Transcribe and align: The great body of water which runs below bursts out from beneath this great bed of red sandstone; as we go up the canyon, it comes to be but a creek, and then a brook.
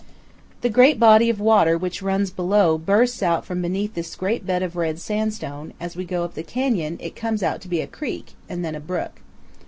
The 0.61 0.69
great 0.71 0.99
body 0.99 1.29
of 1.29 1.39
water 1.39 1.77
which 1.77 2.01
runs 2.01 2.31
below 2.31 2.79
bursts 2.79 3.21
out 3.21 3.45
from 3.45 3.61
beneath 3.61 3.93
this 3.93 4.15
great 4.15 4.47
bed 4.47 4.63
of 4.63 4.75
red 4.75 4.97
sandstone; 4.97 5.73
as 5.79 5.95
we 5.95 6.05
go 6.05 6.23
up 6.23 6.33
the 6.33 6.41
canyon, 6.41 6.97
it 6.99 7.15
comes 7.15 7.41
to 7.41 7.67
be 7.67 7.77
but 7.77 7.83
a 7.83 7.91
creek, 7.91 8.33
and 8.49 8.65
then 8.65 8.73
a 8.73 8.79
brook. 8.79 9.21